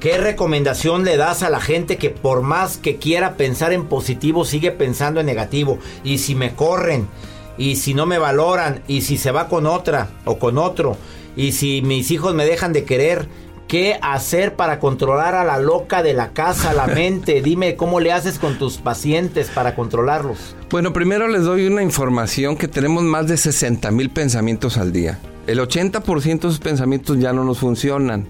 ¿Qué 0.00 0.16
recomendación 0.16 1.04
le 1.04 1.18
das 1.18 1.42
a 1.42 1.50
la 1.50 1.60
gente 1.60 1.98
que 1.98 2.08
por 2.08 2.40
más 2.40 2.78
que 2.78 2.96
quiera 2.96 3.36
pensar 3.36 3.74
en 3.74 3.84
positivo 3.84 4.46
sigue 4.46 4.70
pensando 4.70 5.20
en 5.20 5.26
negativo? 5.26 5.78
Y 6.04 6.16
si 6.16 6.34
me 6.34 6.54
corren, 6.54 7.06
y 7.60 7.76
si 7.76 7.92
no 7.92 8.06
me 8.06 8.16
valoran, 8.16 8.82
y 8.88 9.02
si 9.02 9.18
se 9.18 9.32
va 9.32 9.46
con 9.46 9.66
otra 9.66 10.08
o 10.24 10.38
con 10.38 10.56
otro, 10.56 10.96
y 11.36 11.52
si 11.52 11.82
mis 11.82 12.10
hijos 12.10 12.34
me 12.34 12.46
dejan 12.46 12.72
de 12.72 12.84
querer, 12.84 13.28
¿qué 13.68 13.98
hacer 14.00 14.56
para 14.56 14.80
controlar 14.80 15.34
a 15.34 15.44
la 15.44 15.58
loca 15.58 16.02
de 16.02 16.14
la 16.14 16.32
casa, 16.32 16.72
la 16.72 16.86
mente? 16.94 17.42
Dime 17.42 17.76
cómo 17.76 18.00
le 18.00 18.12
haces 18.12 18.38
con 18.38 18.56
tus 18.56 18.78
pacientes 18.78 19.50
para 19.50 19.74
controlarlos. 19.74 20.56
Bueno, 20.70 20.94
primero 20.94 21.28
les 21.28 21.44
doy 21.44 21.66
una 21.66 21.82
información 21.82 22.56
que 22.56 22.66
tenemos 22.66 23.02
más 23.02 23.28
de 23.28 23.36
60 23.36 23.90
mil 23.90 24.08
pensamientos 24.08 24.78
al 24.78 24.90
día. 24.90 25.18
El 25.46 25.60
80% 25.60 26.22
de 26.22 26.48
esos 26.48 26.60
pensamientos 26.60 27.18
ya 27.18 27.34
no 27.34 27.44
nos 27.44 27.58
funcionan. 27.58 28.26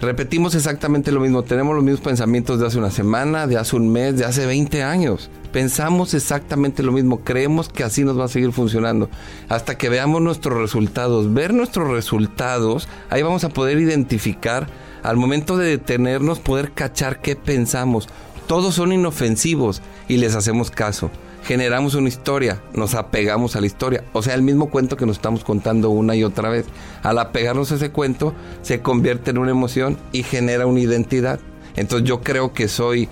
Repetimos 0.00 0.54
exactamente 0.54 1.10
lo 1.10 1.18
mismo, 1.18 1.42
tenemos 1.42 1.74
los 1.74 1.82
mismos 1.82 2.00
pensamientos 2.00 2.60
de 2.60 2.68
hace 2.68 2.78
una 2.78 2.92
semana, 2.92 3.48
de 3.48 3.58
hace 3.58 3.74
un 3.74 3.90
mes, 3.90 4.16
de 4.16 4.24
hace 4.24 4.46
20 4.46 4.84
años. 4.84 5.28
Pensamos 5.52 6.14
exactamente 6.14 6.84
lo 6.84 6.92
mismo, 6.92 7.24
creemos 7.24 7.68
que 7.68 7.82
así 7.82 8.04
nos 8.04 8.16
va 8.16 8.26
a 8.26 8.28
seguir 8.28 8.52
funcionando. 8.52 9.10
Hasta 9.48 9.76
que 9.76 9.88
veamos 9.88 10.22
nuestros 10.22 10.56
resultados. 10.56 11.34
Ver 11.34 11.52
nuestros 11.52 11.90
resultados, 11.90 12.88
ahí 13.10 13.22
vamos 13.22 13.42
a 13.42 13.48
poder 13.48 13.78
identificar, 13.78 14.68
al 15.02 15.16
momento 15.16 15.56
de 15.56 15.70
detenernos, 15.70 16.38
poder 16.38 16.70
cachar 16.70 17.20
qué 17.20 17.34
pensamos. 17.34 18.08
Todos 18.46 18.76
son 18.76 18.92
inofensivos 18.92 19.82
y 20.06 20.18
les 20.18 20.36
hacemos 20.36 20.70
caso 20.70 21.10
generamos 21.44 21.94
una 21.94 22.08
historia, 22.08 22.60
nos 22.74 22.94
apegamos 22.94 23.56
a 23.56 23.60
la 23.60 23.66
historia. 23.66 24.04
O 24.12 24.22
sea, 24.22 24.34
el 24.34 24.42
mismo 24.42 24.70
cuento 24.70 24.96
que 24.96 25.06
nos 25.06 25.16
estamos 25.16 25.44
contando 25.44 25.90
una 25.90 26.14
y 26.14 26.24
otra 26.24 26.48
vez. 26.48 26.66
Al 27.02 27.18
apegarnos 27.18 27.72
a 27.72 27.76
ese 27.76 27.90
cuento, 27.90 28.34
se 28.62 28.80
convierte 28.80 29.30
en 29.30 29.38
una 29.38 29.50
emoción 29.50 29.98
y 30.12 30.22
genera 30.22 30.66
una 30.66 30.80
identidad. 30.80 31.40
Entonces 31.76 32.08
yo 32.08 32.20
creo 32.20 32.52
que 32.52 32.68
soy 32.68 33.08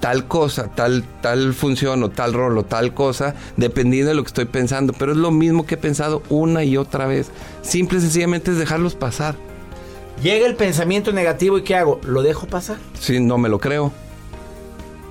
tal 0.00 0.26
cosa, 0.26 0.68
tal, 0.74 1.04
tal 1.20 1.54
función 1.54 2.02
o 2.02 2.10
tal 2.10 2.32
rol 2.32 2.56
o 2.58 2.64
tal 2.64 2.94
cosa, 2.94 3.34
dependiendo 3.56 4.10
de 4.10 4.14
lo 4.14 4.22
que 4.22 4.28
estoy 4.28 4.46
pensando. 4.46 4.92
Pero 4.92 5.12
es 5.12 5.18
lo 5.18 5.30
mismo 5.30 5.66
que 5.66 5.74
he 5.74 5.78
pensado 5.78 6.22
una 6.28 6.64
y 6.64 6.76
otra 6.76 7.06
vez. 7.06 7.30
Simple 7.62 7.98
y 7.98 8.02
sencillamente 8.02 8.50
es 8.50 8.58
dejarlos 8.58 8.94
pasar. 8.94 9.36
Llega 10.22 10.46
el 10.46 10.54
pensamiento 10.54 11.12
negativo 11.12 11.58
y 11.58 11.62
¿qué 11.62 11.76
hago? 11.76 11.98
¿Lo 12.04 12.22
dejo 12.22 12.46
pasar? 12.46 12.76
Sí, 12.98 13.20
no 13.20 13.38
me 13.38 13.48
lo 13.48 13.58
creo. 13.58 13.90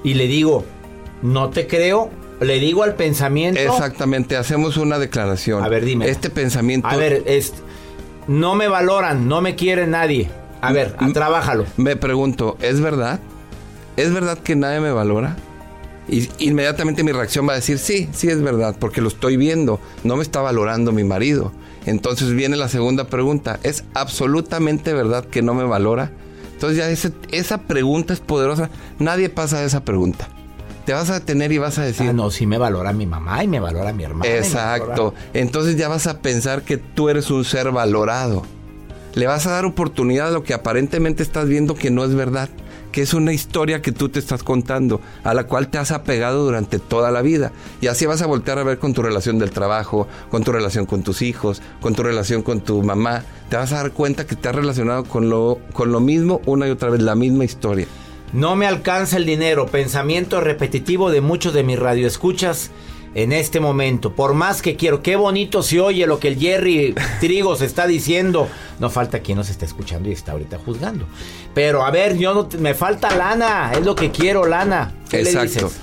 Y 0.03 0.13
le 0.13 0.27
digo, 0.27 0.65
no 1.23 1.49
te 1.49 1.67
creo, 1.67 2.09
le 2.39 2.59
digo 2.59 2.83
al 2.83 2.95
pensamiento. 2.95 3.59
Exactamente, 3.59 4.37
hacemos 4.37 4.77
una 4.77 4.99
declaración. 4.99 5.63
A 5.63 5.67
ver, 5.67 5.85
dime. 5.85 6.09
Este 6.09 6.29
pensamiento. 6.29 6.87
A 6.87 6.95
ver, 6.95 7.23
es, 7.25 7.53
no 8.27 8.55
me 8.55 8.67
valoran, 8.67 9.27
no 9.27 9.41
me 9.41 9.55
quiere 9.55 9.87
nadie. 9.87 10.29
A 10.61 10.71
ver, 10.71 10.95
a, 10.97 11.11
trabájalo. 11.11 11.65
Me 11.77 11.95
pregunto, 11.95 12.57
¿es 12.61 12.81
verdad? 12.81 13.19
¿Es 13.97 14.13
verdad 14.13 14.37
que 14.37 14.55
nadie 14.55 14.79
me 14.79 14.91
valora? 14.91 15.35
Y 16.07 16.29
inmediatamente 16.39 17.03
mi 17.03 17.11
reacción 17.11 17.47
va 17.47 17.53
a 17.53 17.55
decir, 17.57 17.77
sí, 17.77 18.09
sí 18.13 18.29
es 18.29 18.41
verdad, 18.41 18.75
porque 18.79 19.01
lo 19.01 19.09
estoy 19.09 19.37
viendo. 19.37 19.79
No 20.03 20.15
me 20.15 20.23
está 20.23 20.41
valorando 20.41 20.91
mi 20.91 21.03
marido. 21.03 21.51
Entonces 21.85 22.33
viene 22.33 22.57
la 22.57 22.67
segunda 22.67 23.07
pregunta, 23.07 23.59
¿es 23.63 23.83
absolutamente 23.93 24.93
verdad 24.93 25.25
que 25.25 25.41
no 25.41 25.53
me 25.53 25.63
valora? 25.63 26.11
Entonces 26.53 26.77
ya 26.77 26.89
ese, 26.89 27.13
esa 27.31 27.59
pregunta 27.59 28.13
es 28.13 28.19
poderosa. 28.19 28.69
Nadie 28.97 29.29
pasa 29.29 29.63
esa 29.63 29.85
pregunta 29.85 30.27
te 30.89 30.95
vas 30.95 31.11
a 31.11 31.19
detener 31.19 31.51
y 31.51 31.59
vas 31.59 31.77
a 31.77 31.83
decir... 31.83 32.09
Ah, 32.09 32.13
no, 32.13 32.31
sí 32.31 32.47
me 32.47 32.57
valora 32.57 32.93
mi 32.93 33.05
mamá 33.05 33.43
y 33.43 33.47
me 33.47 33.59
valora 33.59 33.93
mi 33.93 34.05
hermana. 34.05 34.25
Exacto. 34.27 35.13
Entonces 35.35 35.75
ya 35.75 35.87
vas 35.87 36.07
a 36.07 36.19
pensar 36.19 36.63
que 36.63 36.77
tú 36.77 37.09
eres 37.09 37.29
un 37.29 37.45
ser 37.45 37.69
valorado. 37.69 38.41
Le 39.13 39.27
vas 39.27 39.45
a 39.45 39.51
dar 39.51 39.65
oportunidad 39.65 40.29
a 40.29 40.31
lo 40.31 40.41
que 40.41 40.55
aparentemente 40.55 41.21
estás 41.21 41.47
viendo 41.47 41.75
que 41.75 41.91
no 41.91 42.03
es 42.05 42.15
verdad, 42.15 42.49
que 42.91 43.03
es 43.03 43.13
una 43.13 43.33
historia 43.33 43.83
que 43.83 43.91
tú 43.91 44.09
te 44.09 44.17
estás 44.17 44.41
contando, 44.41 44.99
a 45.23 45.35
la 45.35 45.43
cual 45.43 45.67
te 45.67 45.77
has 45.77 45.91
apegado 45.91 46.43
durante 46.43 46.79
toda 46.79 47.11
la 47.11 47.21
vida. 47.21 47.51
Y 47.81 47.85
así 47.85 48.07
vas 48.07 48.23
a 48.23 48.25
voltear 48.25 48.57
a 48.57 48.63
ver 48.63 48.79
con 48.79 48.95
tu 48.95 49.03
relación 49.03 49.37
del 49.37 49.51
trabajo, 49.51 50.07
con 50.31 50.43
tu 50.43 50.51
relación 50.51 50.87
con 50.87 51.03
tus 51.03 51.21
hijos, 51.21 51.61
con 51.81 51.93
tu 51.93 52.01
relación 52.01 52.41
con 52.41 52.61
tu 52.61 52.81
mamá. 52.81 53.25
Te 53.51 53.57
vas 53.57 53.71
a 53.73 53.75
dar 53.75 53.91
cuenta 53.91 54.25
que 54.25 54.35
te 54.35 54.49
has 54.49 54.55
relacionado 54.55 55.03
con 55.03 55.29
lo, 55.29 55.59
con 55.71 55.91
lo 55.91 55.99
mismo 55.99 56.41
una 56.47 56.67
y 56.67 56.71
otra 56.71 56.89
vez, 56.89 57.03
la 57.03 57.13
misma 57.13 57.45
historia. 57.45 57.85
No 58.33 58.55
me 58.55 58.67
alcanza 58.67 59.17
el 59.17 59.25
dinero. 59.25 59.65
Pensamiento 59.67 60.39
repetitivo 60.41 61.09
de 61.11 61.21
muchos 61.21 61.53
de 61.53 61.63
mis 61.63 61.79
radioescuchas 61.79 62.71
en 63.15 63.31
este 63.31 63.59
momento. 63.59 64.13
Por 64.13 64.33
más 64.33 64.61
que 64.61 64.75
quiero, 64.75 65.01
qué 65.01 65.15
bonito 65.15 65.63
se 65.63 65.79
oye 65.79 66.05
lo 66.05 66.19
que 66.19 66.27
el 66.29 66.39
Jerry 66.39 66.95
Trigos 67.19 67.61
está 67.61 67.87
diciendo. 67.87 68.47
No 68.79 68.89
falta 68.89 69.19
quien 69.19 69.37
nos 69.37 69.49
esté 69.49 69.65
escuchando 69.65 70.09
y 70.09 70.13
está 70.13 70.33
ahorita 70.33 70.59
juzgando. 70.63 71.05
Pero 71.53 71.83
a 71.83 71.91
ver, 71.91 72.17
yo 72.17 72.33
no, 72.33 72.47
me 72.59 72.73
falta 72.73 73.15
lana. 73.15 73.71
Es 73.73 73.83
lo 73.85 73.95
que 73.95 74.11
quiero, 74.11 74.45
lana. 74.45 74.93
¿Qué 75.09 75.23
le 75.23 75.31
Exacto. 75.31 75.65
dices? 75.67 75.79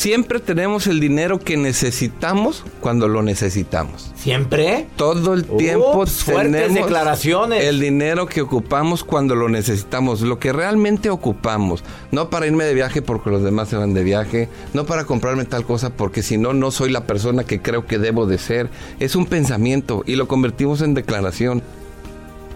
Siempre 0.00 0.40
tenemos 0.40 0.86
el 0.86 0.98
dinero 0.98 1.38
que 1.38 1.58
necesitamos 1.58 2.64
cuando 2.80 3.06
lo 3.06 3.22
necesitamos. 3.22 4.10
¿Siempre? 4.16 4.86
Todo 4.96 5.34
el 5.34 5.44
tiempo 5.44 6.00
Ups, 6.00 6.24
tenemos 6.24 6.72
declaraciones. 6.72 7.62
el 7.64 7.80
dinero 7.80 8.24
que 8.24 8.40
ocupamos 8.40 9.04
cuando 9.04 9.34
lo 9.34 9.50
necesitamos, 9.50 10.22
lo 10.22 10.38
que 10.38 10.54
realmente 10.54 11.10
ocupamos, 11.10 11.84
no 12.12 12.30
para 12.30 12.46
irme 12.46 12.64
de 12.64 12.72
viaje 12.72 13.02
porque 13.02 13.28
los 13.28 13.42
demás 13.42 13.68
se 13.68 13.76
van 13.76 13.92
de 13.92 14.02
viaje, 14.02 14.48
no 14.72 14.86
para 14.86 15.04
comprarme 15.04 15.44
tal 15.44 15.66
cosa 15.66 15.90
porque 15.90 16.22
si 16.22 16.38
no 16.38 16.54
no 16.54 16.70
soy 16.70 16.90
la 16.90 17.04
persona 17.06 17.44
que 17.44 17.60
creo 17.60 17.86
que 17.86 17.98
debo 17.98 18.24
de 18.24 18.38
ser, 18.38 18.70
es 19.00 19.16
un 19.16 19.26
pensamiento 19.26 20.02
y 20.06 20.16
lo 20.16 20.26
convertimos 20.26 20.80
en 20.80 20.94
declaración. 20.94 21.62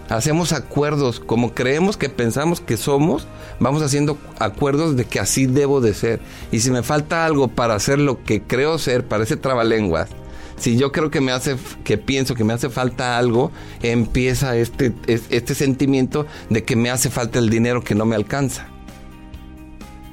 Hacemos 0.09 0.53
acuerdos, 0.53 1.19
como 1.19 1.53
creemos 1.55 1.97
que 1.97 2.09
pensamos 2.09 2.61
que 2.61 2.77
somos, 2.77 3.27
vamos 3.59 3.81
haciendo 3.81 4.17
acuerdos 4.37 4.95
de 4.95 5.05
que 5.05 5.19
así 5.19 5.47
debo 5.47 5.81
de 5.81 5.93
ser. 5.95 6.19
Y 6.51 6.59
si 6.59 6.69
me 6.69 6.83
falta 6.83 7.25
algo 7.25 7.47
para 7.47 7.73
hacer 7.73 7.97
lo 7.99 8.23
que 8.23 8.43
creo 8.43 8.77
ser, 8.77 9.05
parece 9.07 9.35
trabalenguas. 9.35 10.09
Si 10.57 10.77
yo 10.77 10.91
creo 10.91 11.09
que 11.09 11.21
me 11.21 11.31
hace, 11.31 11.57
que 11.83 11.97
pienso 11.97 12.35
que 12.35 12.43
me 12.43 12.53
hace 12.53 12.69
falta 12.69 13.17
algo, 13.17 13.51
empieza 13.81 14.55
este, 14.55 14.93
es- 15.07 15.23
este 15.29 15.55
sentimiento 15.55 16.27
de 16.49 16.63
que 16.63 16.75
me 16.75 16.89
hace 16.91 17.09
falta 17.09 17.39
el 17.39 17.49
dinero 17.49 17.83
que 17.83 17.95
no 17.95 18.05
me 18.05 18.15
alcanza. 18.15 18.67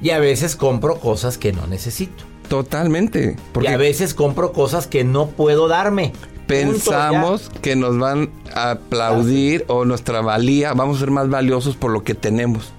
Y 0.01 0.09
a 0.09 0.19
veces 0.19 0.55
compro 0.57 0.99
cosas 0.99 1.37
que 1.37 1.53
no 1.53 1.65
necesito. 1.67 2.23
Totalmente. 2.49 3.37
Porque 3.53 3.69
y 3.69 3.73
a 3.73 3.77
veces 3.77 4.13
compro 4.13 4.51
cosas 4.51 4.85
que 4.87 5.03
no 5.05 5.27
puedo 5.29 5.67
darme. 5.69 6.11
Pensamos 6.47 7.49
que 7.61 7.75
nos 7.75 7.97
van 7.97 8.29
a 8.53 8.71
aplaudir 8.71 9.65
o 9.67 9.85
nuestra 9.85 10.21
valía, 10.21 10.73
vamos 10.73 10.97
a 10.97 10.99
ser 11.01 11.11
más 11.11 11.29
valiosos 11.29 11.75
por 11.75 11.91
lo 11.91 12.03
que 12.03 12.13
tenemos. 12.15 12.71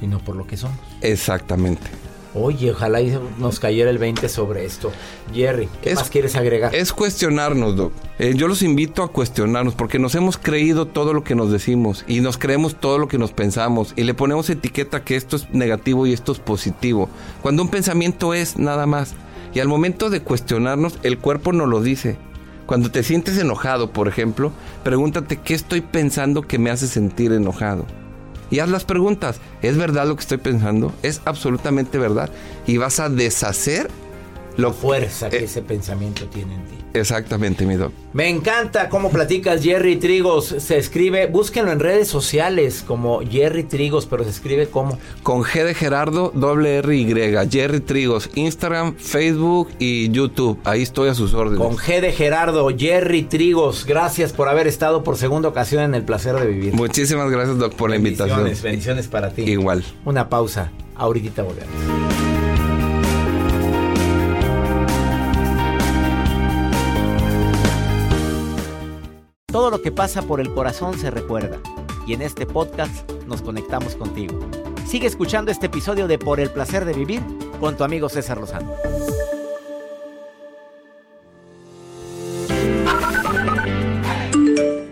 Y 0.00 0.06
no 0.06 0.18
por 0.18 0.36
lo 0.36 0.46
que 0.46 0.56
somos. 0.56 0.76
Exactamente. 1.00 1.82
Oye, 2.36 2.72
ojalá 2.72 2.98
nos 3.38 3.60
cayera 3.60 3.90
el 3.90 3.98
20 3.98 4.28
sobre 4.28 4.64
esto. 4.64 4.90
Jerry, 5.32 5.68
¿qué 5.82 5.90
Es- 5.90 5.96
más 6.00 6.10
quieres 6.10 6.34
agregar? 6.34 6.74
Es 6.74 6.92
cuestionarnos, 6.92 7.76
Doc. 7.76 7.92
Eh, 8.18 8.34
yo 8.36 8.48
los 8.48 8.62
invito 8.62 9.04
a 9.04 9.08
cuestionarnos 9.12 9.74
porque 9.74 10.00
nos 10.00 10.16
hemos 10.16 10.36
creído 10.36 10.86
todo 10.86 11.12
lo 11.12 11.22
que 11.22 11.36
nos 11.36 11.52
decimos 11.52 12.04
y 12.08 12.20
nos 12.20 12.36
creemos 12.36 12.74
todo 12.74 12.98
lo 12.98 13.06
que 13.06 13.18
nos 13.18 13.30
pensamos 13.32 13.92
y 13.94 14.02
le 14.02 14.14
ponemos 14.14 14.50
etiqueta 14.50 15.04
que 15.04 15.14
esto 15.14 15.36
es 15.36 15.48
negativo 15.50 16.08
y 16.08 16.12
esto 16.12 16.32
es 16.32 16.40
positivo. 16.40 17.08
Cuando 17.40 17.62
un 17.62 17.68
pensamiento 17.68 18.34
es 18.34 18.58
nada 18.58 18.86
más. 18.86 19.14
Y 19.54 19.60
al 19.60 19.68
momento 19.68 20.10
de 20.10 20.20
cuestionarnos, 20.20 20.98
el 21.04 21.18
cuerpo 21.18 21.52
nos 21.52 21.68
lo 21.68 21.80
dice. 21.80 22.16
Cuando 22.66 22.90
te 22.90 23.02
sientes 23.02 23.38
enojado, 23.38 23.92
por 23.92 24.08
ejemplo, 24.08 24.52
pregúntate 24.82 25.38
qué 25.38 25.54
estoy 25.54 25.80
pensando 25.82 26.42
que 26.42 26.58
me 26.58 26.70
hace 26.70 26.86
sentir 26.86 27.32
enojado. 27.32 27.84
Y 28.50 28.60
haz 28.60 28.68
las 28.68 28.84
preguntas. 28.84 29.40
¿Es 29.62 29.76
verdad 29.76 30.06
lo 30.06 30.16
que 30.16 30.22
estoy 30.22 30.38
pensando? 30.38 30.92
¿Es 31.02 31.20
absolutamente 31.24 31.98
verdad? 31.98 32.30
Y 32.66 32.76
vas 32.76 33.00
a 33.00 33.08
deshacer 33.08 33.90
lo 34.56 34.72
fuerza 34.72 35.30
que 35.30 35.38
eh, 35.38 35.44
ese 35.44 35.62
pensamiento 35.62 36.26
tiene 36.26 36.54
en 36.54 36.64
ti. 36.66 36.74
Exactamente, 36.94 37.66
mi 37.66 37.74
doc. 37.74 37.92
Me 38.12 38.28
encanta 38.28 38.88
cómo 38.88 39.10
platicas 39.10 39.62
Jerry 39.62 39.96
Trigos. 39.96 40.54
Se 40.58 40.78
escribe, 40.78 41.26
búsquenlo 41.26 41.72
en 41.72 41.80
redes 41.80 42.06
sociales 42.06 42.84
como 42.86 43.20
Jerry 43.28 43.64
Trigos, 43.64 44.06
pero 44.06 44.22
se 44.22 44.30
escribe 44.30 44.68
como. 44.68 44.98
Con 45.24 45.42
G 45.42 45.64
de 45.64 45.74
Gerardo, 45.74 46.30
doble 46.34 46.76
R 46.76 46.96
Y, 46.96 47.04
Jerry 47.50 47.80
Trigos, 47.80 48.30
Instagram, 48.34 48.94
Facebook 48.96 49.70
y 49.78 50.10
YouTube. 50.10 50.58
Ahí 50.64 50.82
estoy 50.82 51.08
a 51.08 51.14
sus 51.14 51.34
órdenes. 51.34 51.58
Con 51.58 51.76
G 51.76 52.00
de 52.00 52.12
Gerardo, 52.12 52.68
Jerry 52.76 53.24
Trigos. 53.24 53.84
Gracias 53.86 54.32
por 54.32 54.48
haber 54.48 54.68
estado 54.68 55.02
por 55.02 55.16
segunda 55.16 55.48
ocasión 55.48 55.82
en 55.82 55.94
el 55.94 56.04
placer 56.04 56.36
de 56.36 56.46
vivir. 56.46 56.74
Muchísimas 56.74 57.30
gracias, 57.30 57.58
Doc, 57.58 57.74
por 57.74 57.90
la 57.90 57.96
invitación. 57.96 58.44
Bendiciones, 58.44 58.62
bendiciones 58.62 59.08
para 59.08 59.30
ti. 59.30 59.42
Igual. 59.42 59.84
Una 60.04 60.28
pausa. 60.28 60.70
Ahorita 60.96 61.42
volvemos. 61.42 62.03
Todo 69.54 69.70
lo 69.70 69.80
que 69.82 69.92
pasa 69.92 70.22
por 70.22 70.40
el 70.40 70.52
corazón 70.52 70.98
se 70.98 71.12
recuerda. 71.12 71.60
Y 72.08 72.14
en 72.14 72.22
este 72.22 72.44
podcast 72.44 73.08
nos 73.28 73.40
conectamos 73.40 73.94
contigo. 73.94 74.36
Sigue 74.84 75.06
escuchando 75.06 75.52
este 75.52 75.66
episodio 75.66 76.08
de 76.08 76.18
Por 76.18 76.40
el 76.40 76.50
placer 76.50 76.84
de 76.84 76.92
vivir 76.92 77.22
con 77.60 77.76
tu 77.76 77.84
amigo 77.84 78.08
César 78.08 78.38
Lozano. 78.38 78.72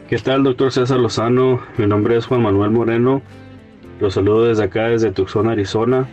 ¿Qué 0.09 0.18
tal, 0.18 0.44
doctor 0.44 0.70
César 0.70 1.01
Lozano? 1.01 1.61
Mi 1.77 1.88
nombre 1.88 2.16
es 2.16 2.27
Juan 2.27 2.42
Manuel 2.42 2.70
Moreno. 2.70 3.20
Los 3.98 4.14
saludo 4.14 4.44
desde 4.44 4.62
acá, 4.62 4.85
desde 4.85 5.11
Tucson, 5.11 5.48
Arizona. 5.48 6.09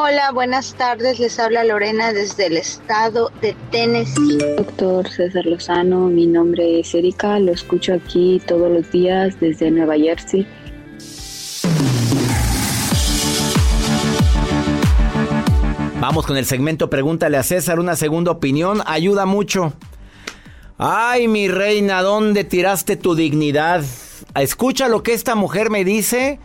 Hola, 0.00 0.30
buenas 0.30 0.74
tardes. 0.74 1.18
Les 1.18 1.40
habla 1.40 1.64
Lorena 1.64 2.12
desde 2.12 2.46
el 2.46 2.56
estado 2.56 3.32
de 3.42 3.56
Tennessee. 3.72 4.38
Doctor 4.56 5.08
César 5.08 5.44
Lozano, 5.44 6.06
mi 6.06 6.24
nombre 6.24 6.78
es 6.78 6.94
Erika, 6.94 7.40
lo 7.40 7.50
escucho 7.50 7.94
aquí 7.94 8.40
todos 8.46 8.70
los 8.70 8.88
días 8.92 9.40
desde 9.40 9.72
Nueva 9.72 9.96
Jersey. 9.96 10.46
Vamos 16.00 16.26
con 16.26 16.36
el 16.36 16.46
segmento 16.46 16.88
Pregúntale 16.88 17.36
a 17.36 17.42
César, 17.42 17.80
una 17.80 17.96
segunda 17.96 18.30
opinión, 18.30 18.82
ayuda 18.86 19.26
mucho. 19.26 19.72
Ay, 20.78 21.26
mi 21.26 21.48
reina, 21.48 22.02
¿dónde 22.02 22.44
tiraste 22.44 22.94
tu 22.94 23.16
dignidad? 23.16 23.82
Escucha 24.36 24.86
lo 24.86 25.02
que 25.02 25.12
esta 25.12 25.34
mujer 25.34 25.70
me 25.70 25.84
dice, 25.84 26.38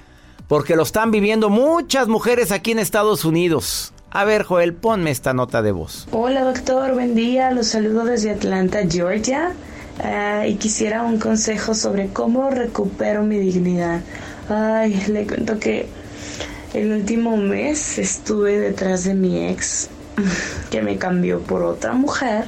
porque 0.54 0.76
lo 0.76 0.84
están 0.84 1.10
viviendo 1.10 1.50
muchas 1.50 2.08
mujeres 2.08 2.52
aquí 2.52 2.74
en 2.74 2.78
Estados 2.78 3.26
Unidos. 3.26 3.92
A 4.12 4.24
ver, 4.24 4.44
Joel, 4.44 4.76
ponme 4.76 5.10
esta 5.10 5.34
nota 5.34 5.64
de 5.64 5.72
voz. 5.72 6.08
Hola 6.12 6.44
doctor, 6.44 6.94
buen 6.94 7.16
día, 7.16 7.50
los 7.50 7.66
saludo 7.66 8.06
desde 8.06 8.30
Atlanta, 8.30 8.82
Georgia. 8.88 9.54
Ah, 10.04 10.46
y 10.46 10.58
quisiera 10.58 11.02
un 11.02 11.18
consejo 11.18 11.74
sobre 11.74 12.10
cómo 12.10 12.52
recupero 12.52 13.24
mi 13.24 13.40
dignidad. 13.40 14.02
Ay, 14.48 15.04
le 15.08 15.26
cuento 15.26 15.58
que 15.58 15.88
el 16.76 16.92
último 16.92 17.36
mes 17.36 17.98
estuve 17.98 18.60
detrás 18.60 19.06
de 19.06 19.16
mi 19.16 19.48
ex, 19.48 19.90
que 20.70 20.84
me 20.84 20.98
cambió 20.98 21.40
por 21.40 21.64
otra 21.64 21.94
mujer, 21.94 22.46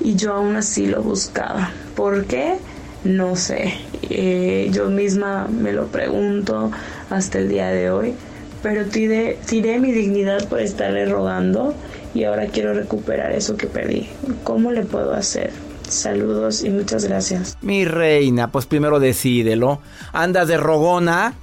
y 0.00 0.16
yo 0.16 0.32
aún 0.32 0.56
así 0.56 0.88
lo 0.88 1.04
buscaba. 1.04 1.70
¿Por 1.94 2.24
qué? 2.24 2.56
No 3.04 3.36
sé. 3.36 3.74
Eh, 4.10 4.70
yo 4.72 4.88
misma 4.88 5.46
me 5.46 5.72
lo 5.72 5.86
pregunto 5.86 6.72
hasta 7.10 7.38
el 7.38 7.48
día 7.48 7.68
de 7.68 7.90
hoy. 7.90 8.14
Pero 8.62 8.86
tiré, 8.86 9.38
tiré 9.46 9.78
mi 9.78 9.92
dignidad 9.92 10.48
por 10.48 10.60
estarle 10.60 11.06
rogando 11.06 11.74
y 12.14 12.24
ahora 12.24 12.46
quiero 12.46 12.74
recuperar 12.74 13.30
eso 13.32 13.56
que 13.56 13.66
perdí. 13.68 14.08
¿Cómo 14.44 14.72
le 14.72 14.82
puedo 14.82 15.12
hacer? 15.14 15.52
Saludos 15.88 16.64
y 16.64 16.70
muchas 16.70 17.04
gracias. 17.04 17.56
Mi 17.62 17.84
reina, 17.84 18.50
pues 18.50 18.66
primero 18.66 18.98
decídelo. 19.00 19.80
¿Andas 20.12 20.48
de 20.48 20.56
rogona? 20.58 21.34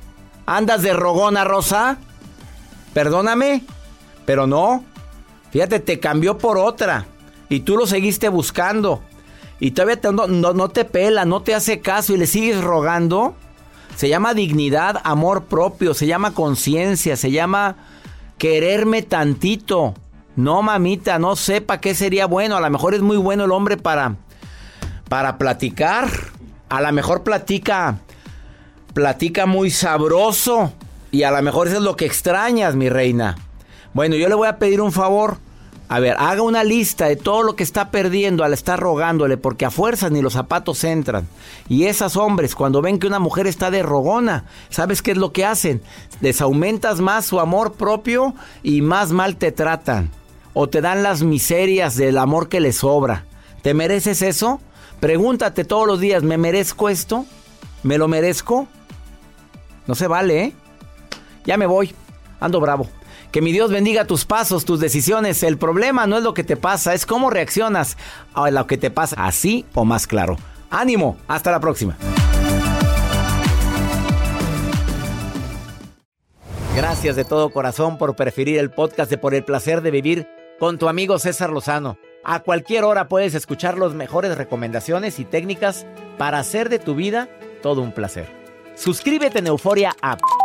¿Andas 0.45 0.81
de 0.83 0.93
rogona, 0.93 1.43
Rosa? 1.45 1.97
Perdóname, 2.93 3.63
pero 4.25 4.45
no. 4.47 4.83
Fíjate, 5.51 5.79
te 5.79 5.99
cambió 5.99 6.37
por 6.37 6.57
otra. 6.57 7.05
Y 7.49 7.61
tú 7.61 7.77
lo 7.77 7.87
seguiste 7.87 8.29
buscando. 8.29 9.01
Y 9.59 9.71
todavía 9.71 9.99
no, 10.11 10.27
no- 10.27 10.53
no 10.53 10.69
te 10.69 10.85
pela, 10.85 11.25
no 11.25 11.41
te 11.41 11.55
hace 11.55 11.79
caso 11.79 12.13
y 12.13 12.17
le 12.17 12.27
sigues 12.27 12.61
rogando. 12.61 13.35
Se 13.95 14.09
llama 14.09 14.33
dignidad, 14.33 15.01
amor 15.03 15.45
propio, 15.45 15.93
se 15.93 16.07
llama 16.07 16.33
conciencia, 16.33 17.15
se 17.15 17.31
llama 17.31 17.75
quererme 18.37 19.01
tantito. 19.01 19.93
No, 20.35 20.61
mamita, 20.61 21.17
no 21.17 21.35
sepa 21.35 21.79
qué 21.79 21.95
sería 21.95 22.25
bueno. 22.25 22.57
A 22.57 22.61
lo 22.61 22.69
mejor 22.69 22.93
es 22.93 23.01
muy 23.01 23.17
bueno 23.17 23.45
el 23.45 23.51
hombre 23.51 23.77
para 23.77 24.15
para 25.09 25.37
platicar. 25.37 26.09
A 26.69 26.81
lo 26.81 26.91
mejor 26.91 27.23
platica, 27.23 27.99
platica 28.93 29.45
muy 29.45 29.69
sabroso. 29.69 30.73
Y 31.11 31.23
a 31.23 31.31
lo 31.31 31.41
mejor 31.41 31.67
eso 31.67 31.77
es 31.77 31.83
lo 31.83 31.95
que 31.95 32.05
extrañas, 32.05 32.75
mi 32.75 32.89
reina. 32.89 33.37
Bueno, 33.93 34.15
yo 34.15 34.27
le 34.27 34.35
voy 34.35 34.47
a 34.47 34.57
pedir 34.57 34.81
un 34.81 34.91
favor. 34.91 35.37
A 35.87 35.99
ver, 35.99 36.15
haga 36.17 36.41
una 36.41 36.63
lista 36.63 37.05
de 37.05 37.15
todo 37.15 37.43
lo 37.43 37.55
que 37.55 37.63
está 37.63 37.91
perdiendo 37.91 38.43
al 38.43 38.53
estar 38.53 38.79
rogándole, 38.79 39.37
porque 39.37 39.65
a 39.65 39.71
fuerzas 39.71 40.11
ni 40.11 40.21
los 40.21 40.33
zapatos 40.33 40.83
entran. 40.83 41.27
Y 41.69 41.85
esos 41.85 42.17
hombres, 42.17 42.55
cuando 42.55 42.81
ven 42.81 42.97
que 42.97 43.05
una 43.05 43.19
mujer 43.19 43.45
está 43.45 43.69
de 43.69 43.83
rogona, 43.83 44.45
¿sabes 44.69 45.03
qué 45.03 45.11
es 45.11 45.17
lo 45.17 45.31
que 45.31 45.45
hacen? 45.45 45.83
Les 46.21 46.41
aumentas 46.41 47.01
más 47.01 47.25
su 47.25 47.39
amor 47.39 47.73
propio 47.73 48.33
y 48.63 48.81
más 48.81 49.11
mal 49.11 49.35
te 49.37 49.51
tratan. 49.51 50.09
O 50.53 50.67
te 50.67 50.81
dan 50.81 51.03
las 51.03 51.21
miserias 51.21 51.95
del 51.95 52.17
amor 52.17 52.49
que 52.49 52.61
les 52.61 52.77
sobra. 52.77 53.25
¿Te 53.61 53.75
mereces 53.75 54.23
eso? 54.23 54.59
Pregúntate 54.99 55.65
todos 55.65 55.85
los 55.85 55.99
días, 55.99 56.23
¿me 56.23 56.37
merezco 56.37 56.89
esto? 56.89 57.25
¿Me 57.83 57.99
lo 57.99 58.07
merezco? 58.07 58.67
No 59.85 59.93
se 59.93 60.07
vale, 60.07 60.43
¿eh? 60.45 60.53
Ya 61.45 61.57
me 61.57 61.67
voy. 61.67 61.93
ando 62.39 62.59
bravo. 62.59 62.87
Que 63.35 63.41
mi 63.41 63.51
Dios 63.51 63.69
bendiga 63.69 64.05
tus 64.05 64.23
pasos, 64.23 64.63
tus 64.63 64.79
decisiones. 64.79 65.43
El 65.43 65.57
problema 65.57 66.07
no 66.07 66.17
es 66.17 66.23
lo 66.23 66.33
que 66.33 66.45
te 66.45 66.55
pasa, 66.55 66.93
es 66.93 67.05
cómo 67.05 67.29
reaccionas 67.29 67.97
a 68.33 68.49
lo 68.49 68.65
que 68.65 68.77
te 68.77 68.91
pasa, 68.91 69.25
así 69.25 69.65
o 69.73 69.83
más 69.83 70.07
claro. 70.07 70.37
Ánimo, 70.69 71.17
hasta 71.27 71.51
la 71.51 71.59
próxima. 71.59 71.97
Gracias 76.77 77.17
de 77.17 77.25
todo 77.25 77.49
corazón 77.49 77.97
por 77.97 78.15
preferir 78.15 78.57
el 78.57 78.71
podcast 78.71 79.11
de 79.11 79.17
Por 79.17 79.35
el 79.35 79.43
placer 79.43 79.81
de 79.81 79.91
vivir 79.91 80.29
con 80.57 80.77
tu 80.77 80.87
amigo 80.87 81.19
César 81.19 81.49
Lozano. 81.49 81.97
A 82.23 82.39
cualquier 82.39 82.85
hora 82.85 83.09
puedes 83.09 83.35
escuchar 83.35 83.77
las 83.77 83.93
mejores 83.93 84.37
recomendaciones 84.37 85.19
y 85.19 85.25
técnicas 85.25 85.85
para 86.17 86.39
hacer 86.39 86.69
de 86.69 86.79
tu 86.79 86.95
vida 86.95 87.27
todo 87.61 87.81
un 87.81 87.91
placer. 87.91 88.29
Suscríbete 88.75 89.39
en 89.39 89.47
Euforia 89.47 89.93
App 90.01 90.21